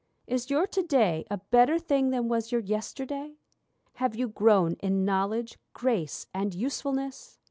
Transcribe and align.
Is 0.25 0.49
your 0.49 0.65
to 0.65 0.81
day 0.81 1.27
a 1.29 1.37
better 1.37 1.77
thing 1.77 2.09
than 2.09 2.27
was 2.27 2.51
your 2.51 2.61
yesterday? 2.61 3.35
Have 3.97 4.15
you 4.15 4.29
grown 4.29 4.73
in 4.79 5.05
knowledge, 5.05 5.59
grace, 5.73 6.25
and 6.33 6.55
usefulness? 6.55 7.37